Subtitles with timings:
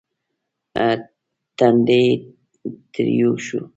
[1.57, 2.11] تندی يې
[2.93, 3.61] تريو شو.